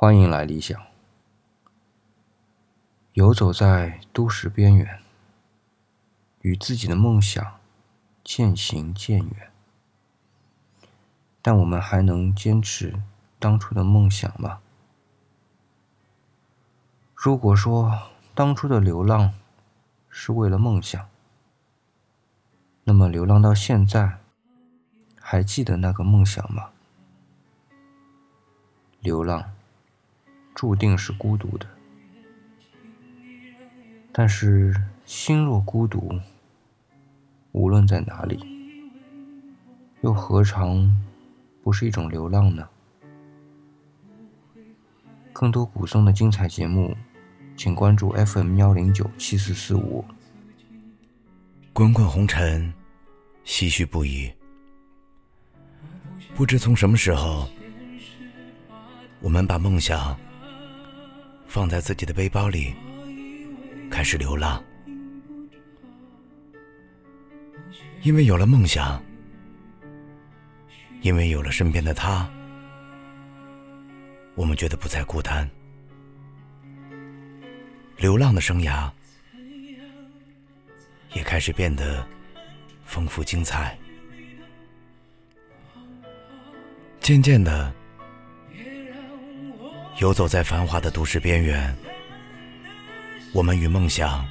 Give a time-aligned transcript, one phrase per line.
[0.00, 0.80] 欢迎来理想，
[3.14, 5.02] 游走在都市边缘，
[6.40, 7.58] 与自己的梦想
[8.22, 9.50] 渐行渐远。
[11.42, 13.02] 但我们还能坚持
[13.40, 14.60] 当初的梦想吗？
[17.12, 19.34] 如果说当初的流浪
[20.08, 21.08] 是为了梦想，
[22.84, 24.20] 那么流浪到现在，
[25.20, 26.70] 还记得那个梦想吗？
[29.00, 29.54] 流浪
[30.58, 31.68] 注定是孤独的，
[34.10, 36.18] 但是心若孤独，
[37.52, 38.44] 无论在哪里，
[40.00, 41.00] 又何尝
[41.62, 42.68] 不是一种流浪呢？
[45.32, 46.92] 更多古颂的精彩节目，
[47.56, 50.04] 请关注 FM 幺零九七四四五。
[51.72, 52.74] 滚滚红尘，
[53.44, 54.28] 唏嘘不已。
[56.34, 57.48] 不知从什么时候。
[59.20, 60.16] 我们把梦想
[61.48, 62.74] 放在自己的背包里，
[63.90, 64.62] 开始流浪。
[68.02, 69.02] 因为有了梦想，
[71.00, 72.30] 因为有了身边的他，
[74.34, 75.48] 我们觉得不再孤单。
[77.96, 78.88] 流浪的生涯
[81.14, 82.06] 也开始变得
[82.84, 83.76] 丰富精彩。
[87.00, 87.74] 渐渐的。
[89.98, 91.76] 游走在繁华的都市边缘，
[93.32, 94.24] 我们与梦想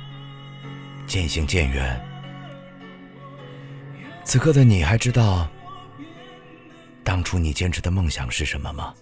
[1.05, 2.01] 渐行渐远。
[4.23, 5.49] 此刻的你还知道
[7.03, 8.93] 当初你坚持的梦想是什么吗？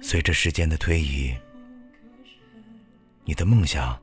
[0.00, 1.34] 随着时间的推移，
[3.24, 4.00] 你的梦想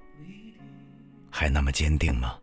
[1.30, 2.38] 还那么坚定吗？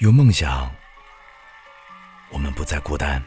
[0.00, 0.70] 有梦想。
[2.34, 3.22] 我们不再孤单，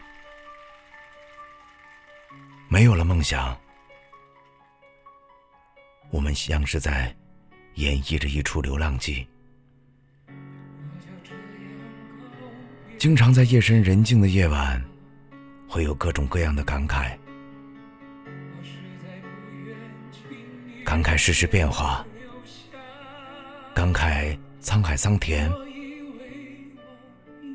[2.68, 3.58] 没有了梦想，
[6.10, 7.16] 我们像是在
[7.76, 9.26] 演绎着一出流浪记。
[12.98, 14.84] 经常在夜深人静的夜晚，
[15.70, 17.18] 会有各种各样的感慨，
[20.84, 22.06] 感慨世事变化，
[23.74, 25.50] 感慨沧海桑田，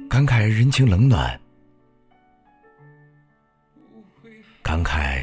[0.08, 1.38] 感慨人情冷暖。
[4.72, 5.22] 感慨，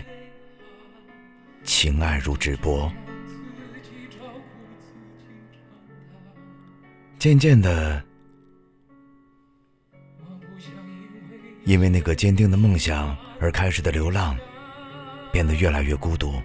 [1.63, 2.91] 情爱如纸波。
[7.17, 7.99] 渐渐的，
[11.65, 14.37] 因为那个坚定的梦想而开始的流浪，
[15.31, 16.39] 变得越来越孤独。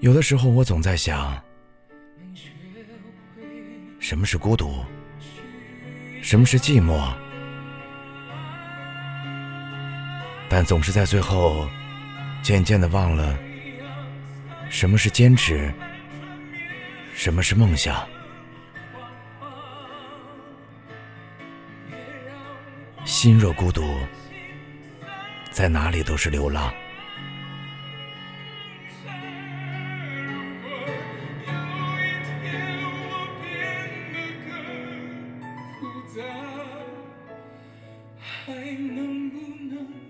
[0.00, 1.40] 有的时候，我总在想，
[4.00, 4.84] 什么是孤独？
[6.20, 7.14] 什么是寂寞？
[10.52, 11.70] 但总是在最后，
[12.42, 13.38] 渐渐的忘了
[14.68, 15.72] 什么是坚持，
[17.14, 18.04] 什么是梦想。
[23.04, 23.96] 心若孤独，
[25.52, 26.74] 在哪里都是流浪。
[38.46, 39.38] 还能不
[39.70, 40.09] 能？